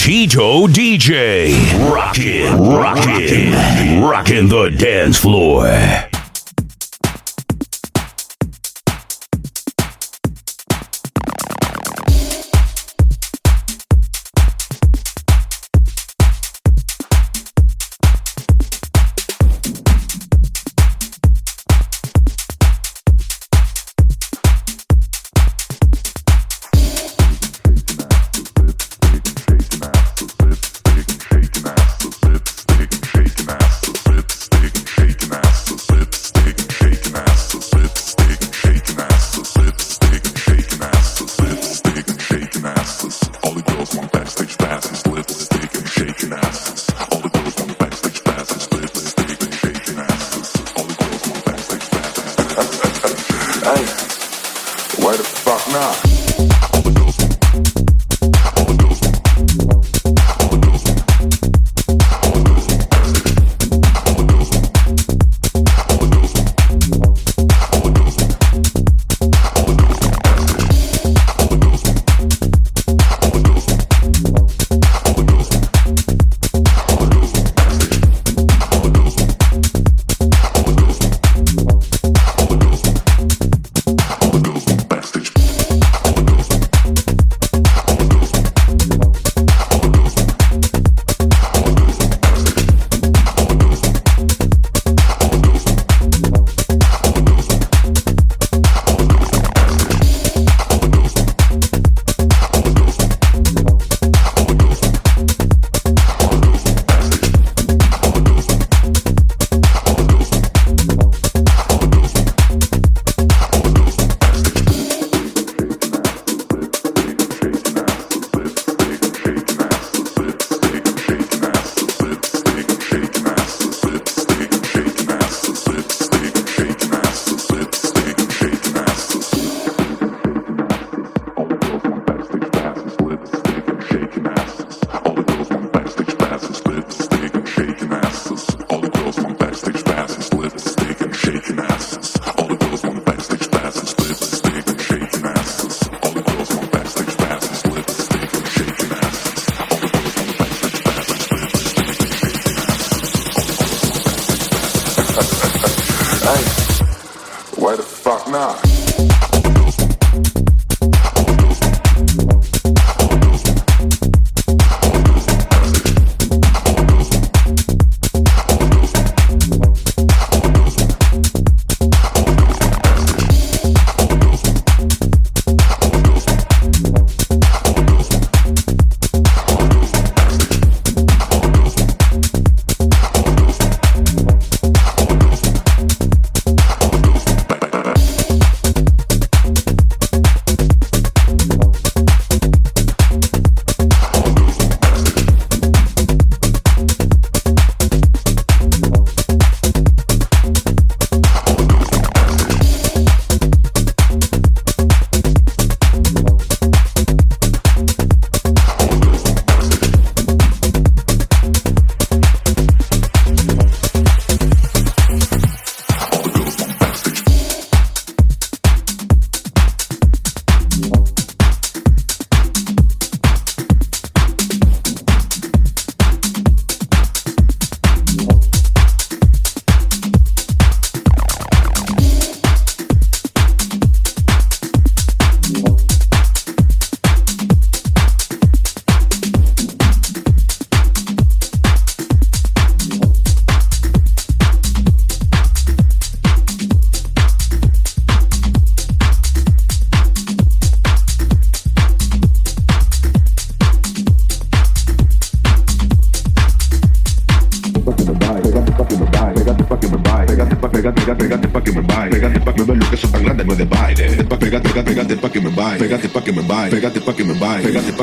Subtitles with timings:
[0.00, 1.52] Tito DJ.
[1.92, 6.09] Rockin', rockin', rockin' the dance floor.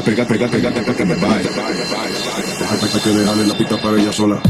[0.01, 1.49] pegar, pegar, pegar, pegar, que me baile.
[2.59, 4.41] Déjate que dejarle la pista para ella sola.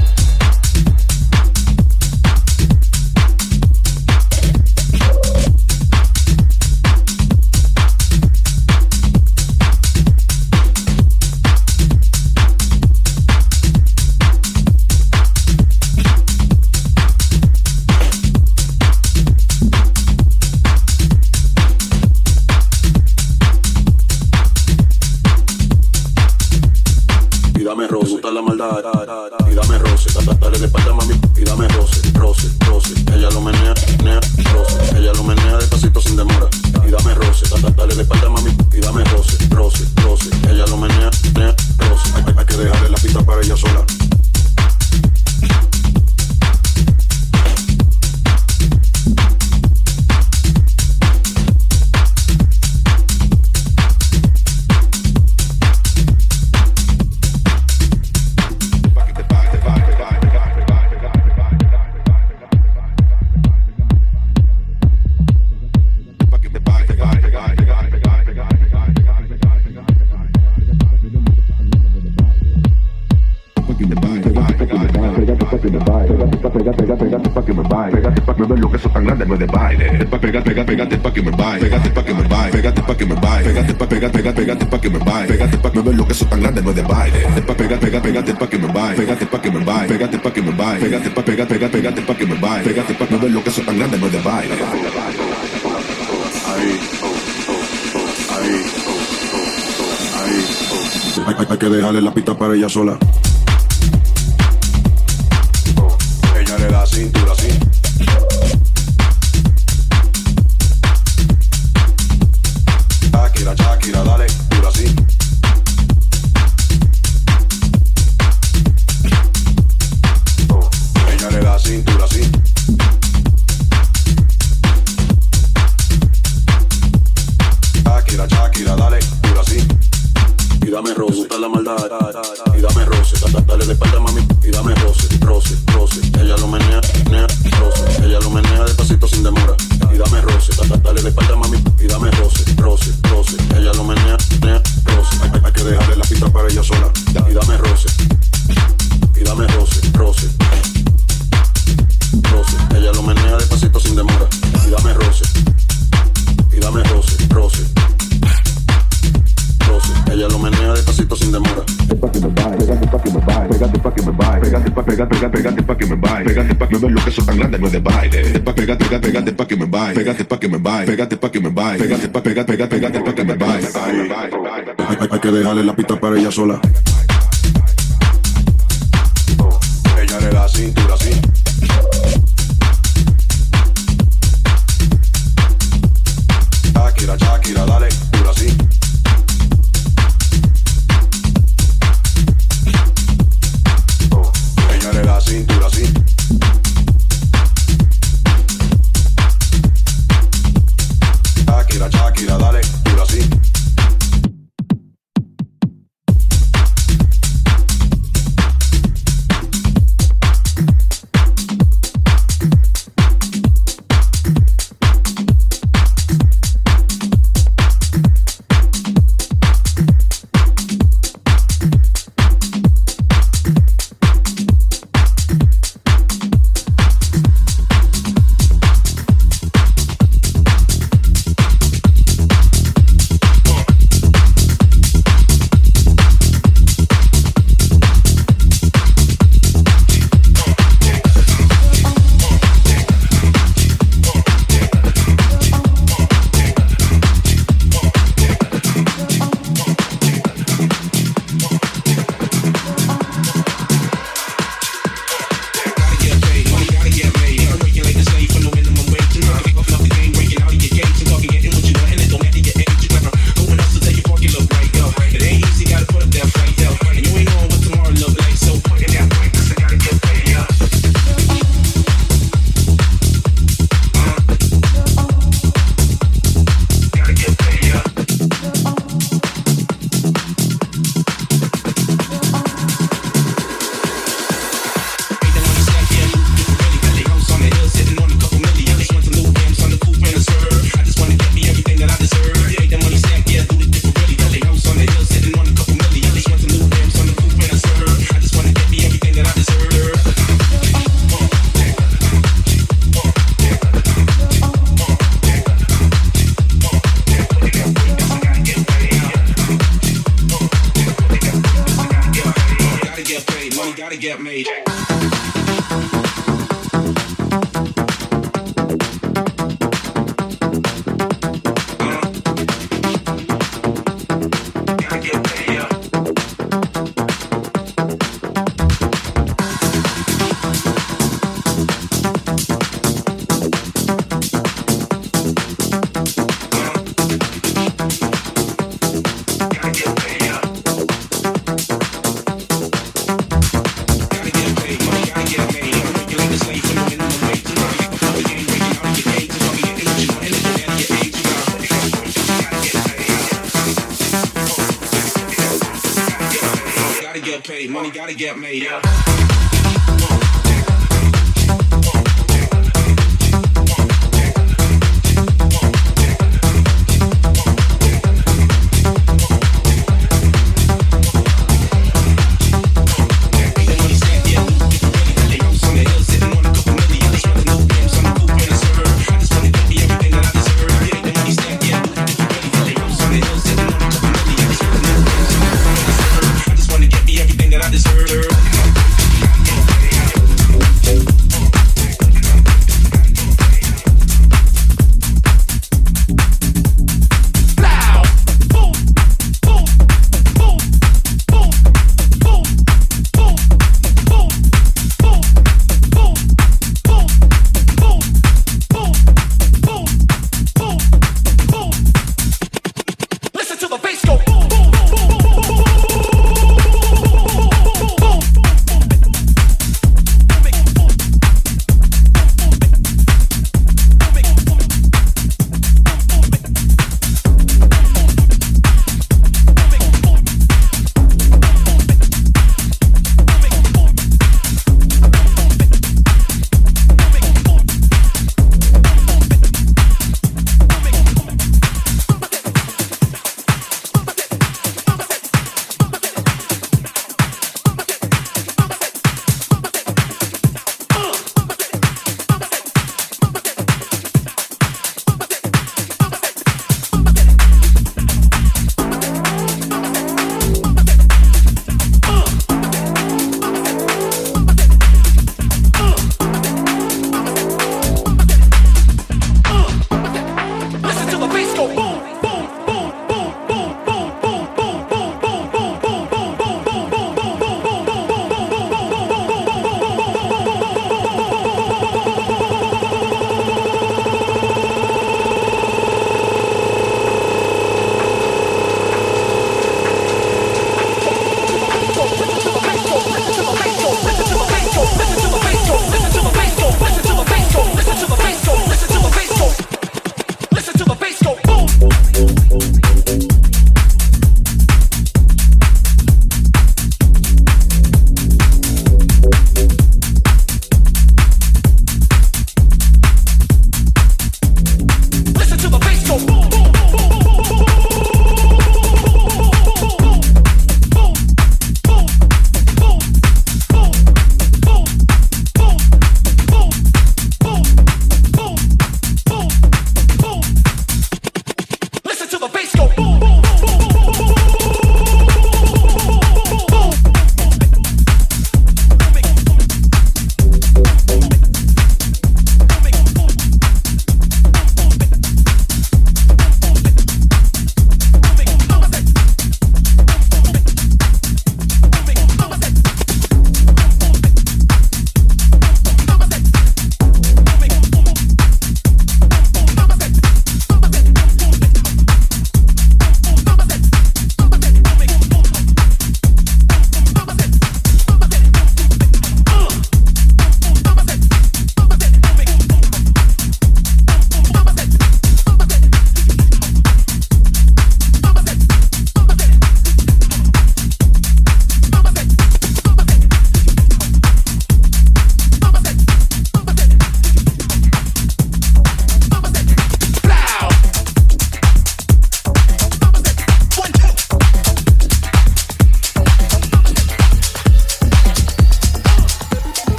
[187.08, 188.07] Shakira, Shakira, dale,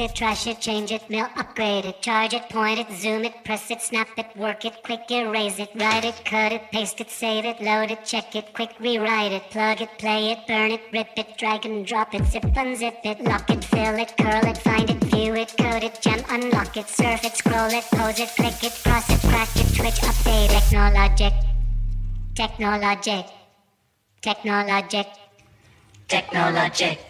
[0.00, 3.70] it, trash it, change it, mill, upgrade it, charge it, point it, zoom it, press
[3.70, 7.44] it, snap it, work it, quick erase it, write it, cut it, paste it, save
[7.44, 11.08] it, load it, check it, quick rewrite it, plug it, play it, burn it, rip
[11.16, 14.88] it, drag and drop it, zip unzip it, lock it, fill it, curl it, find
[14.88, 18.64] it, view it, code it, gem, unlock it, surf it, scroll it, pose it, click
[18.64, 21.34] it, cross it, crack it, twitch, update, technologic,
[22.34, 23.26] technologic,
[24.22, 25.06] technologic,
[26.08, 27.09] technologic.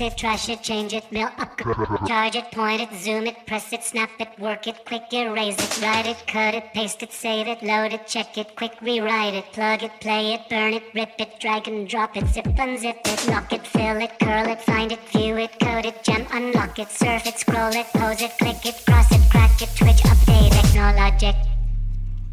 [0.00, 1.76] It, trash it, change it, mail, upgrade
[2.06, 5.82] Charge it, point it, zoom it, press it, snap it, work it, quick erase it,
[5.82, 9.44] write it, cut it, paste it, save it, load it, check it, quick rewrite it,
[9.52, 13.28] plug it, play it, burn it, rip it, drag and drop it, zip unzip it,
[13.28, 16.90] lock it, fill it, curl it, find it, view it, code it, gem, unlock it,
[16.90, 21.36] surf it, scroll it, pose it, click it, cross it, crack it, twitch, update, technologic,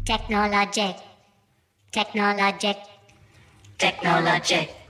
[0.04, 0.96] technologic,
[1.92, 2.76] technologic,
[3.78, 4.81] technologic.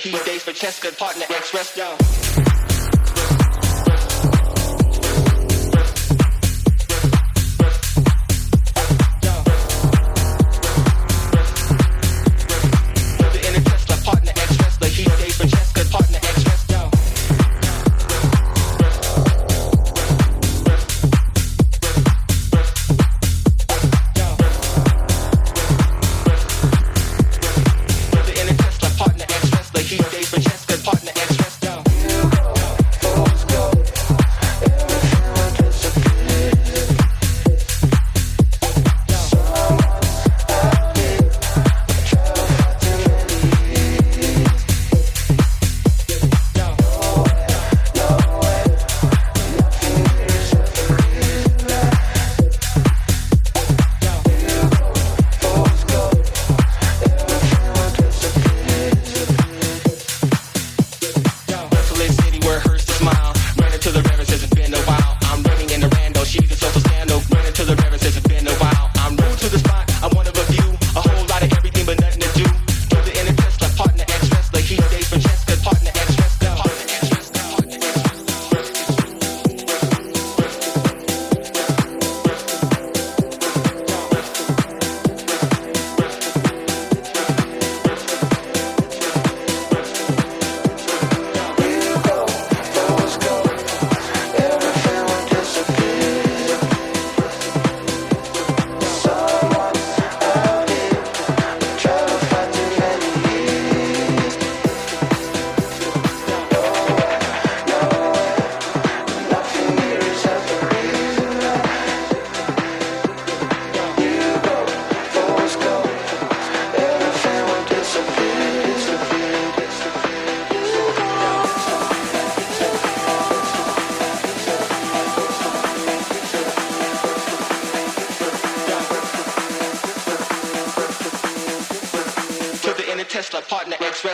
[0.00, 2.05] he stays for chess, good partner, ex-rest down.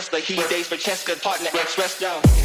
[0.09, 2.42] The He days for Cheska, partner, ex-wrestler.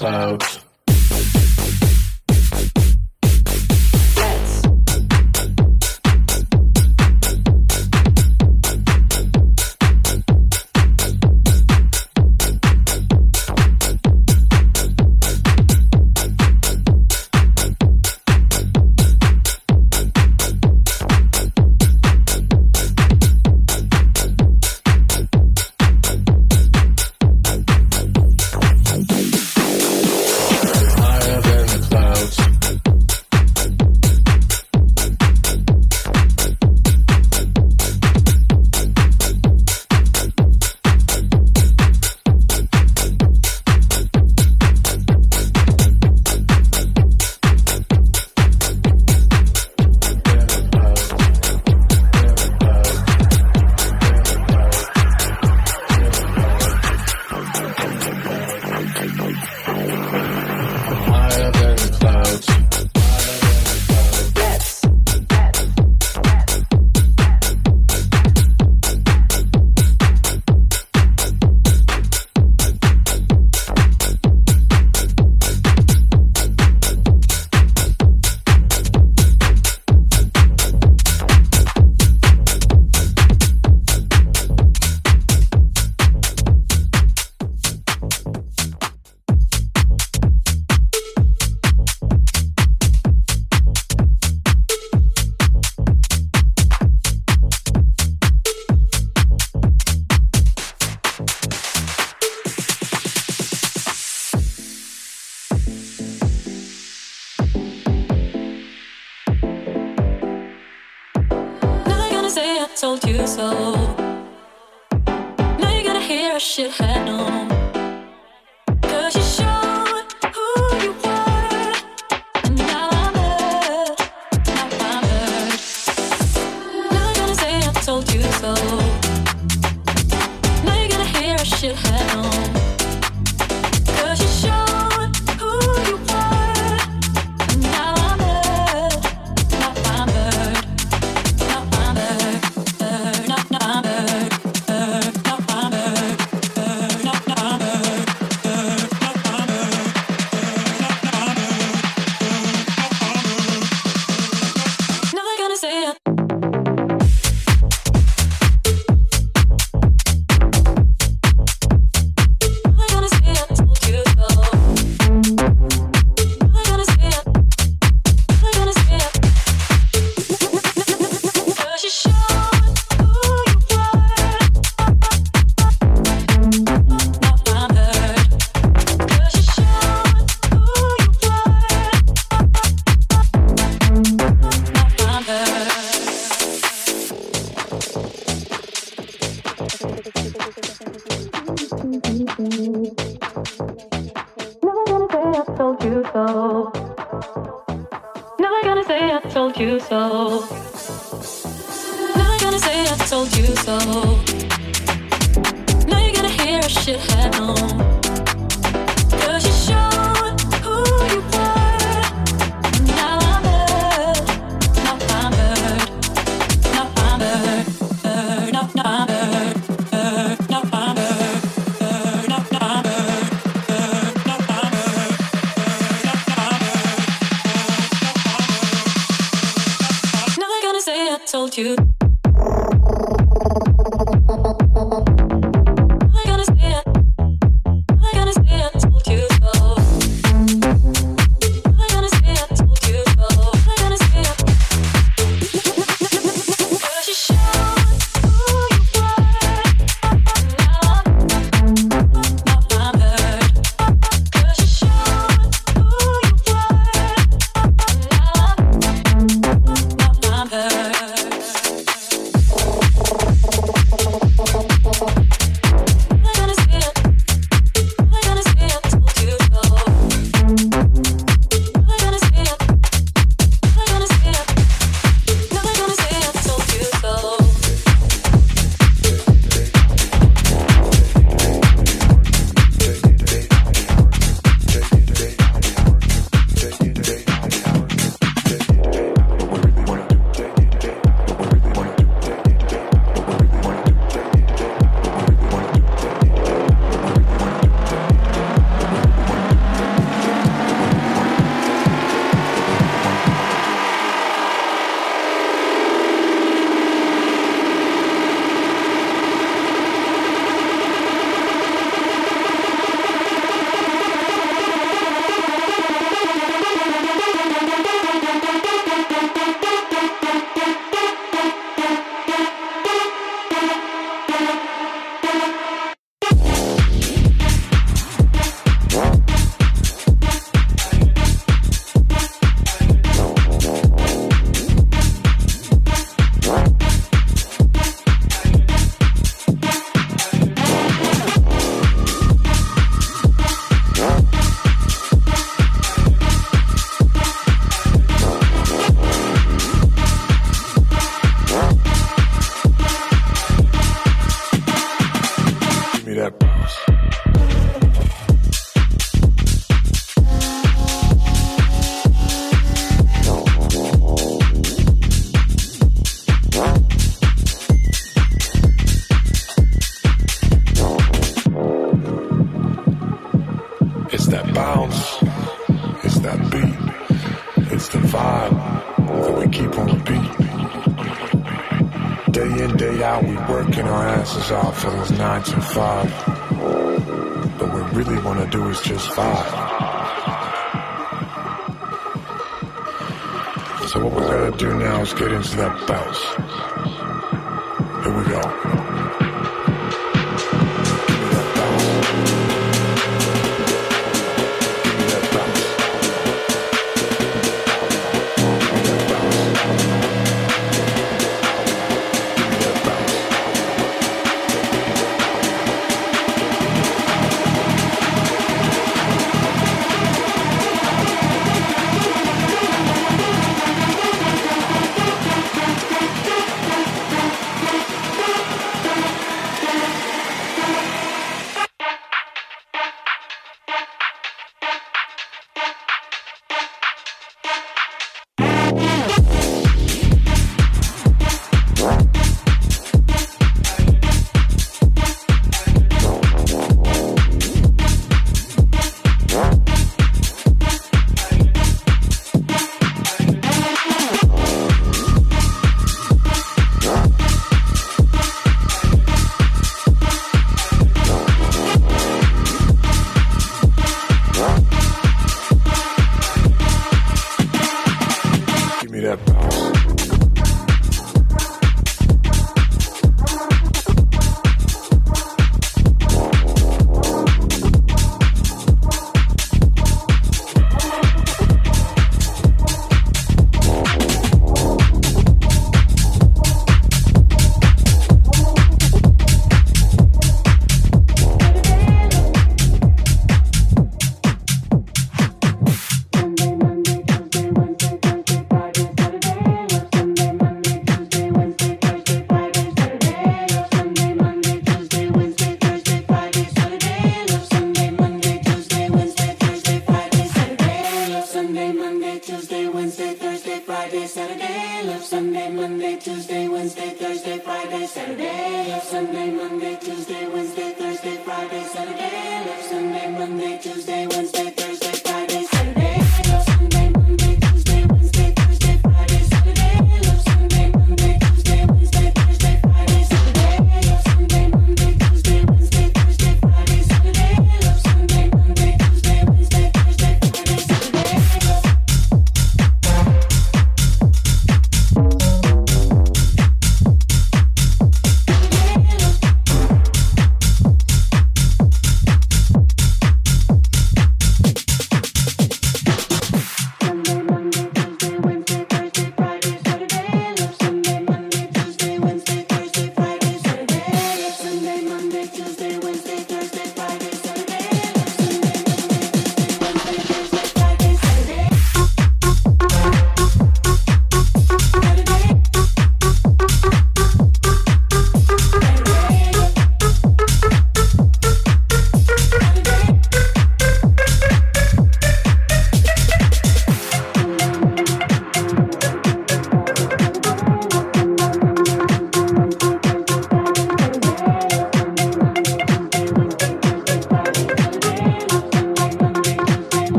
[0.00, 0.38] Higher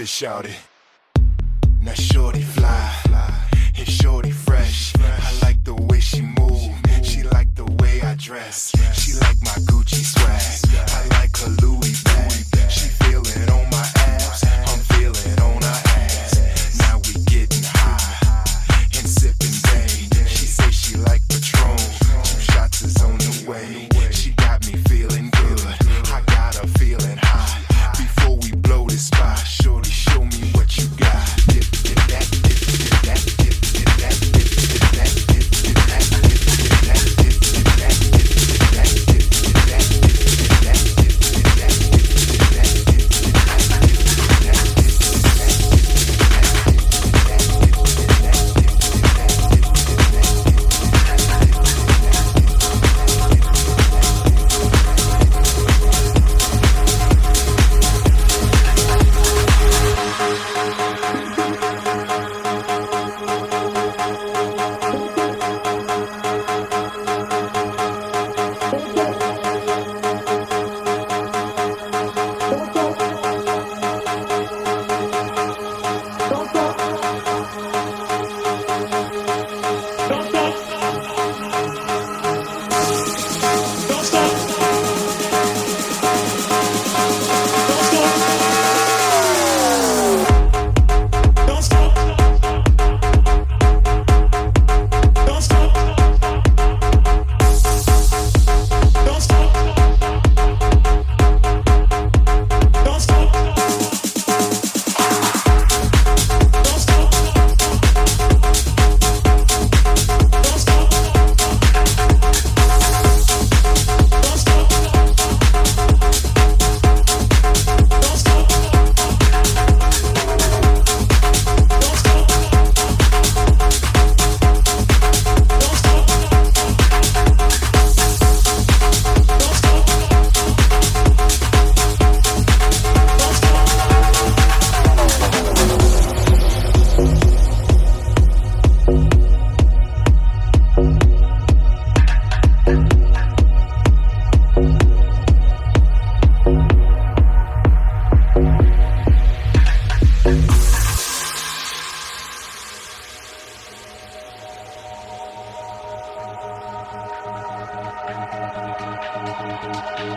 [0.00, 0.69] this shouted.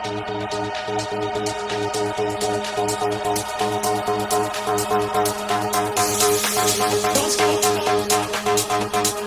[0.05, 0.27] Thank
[9.17, 9.22] you.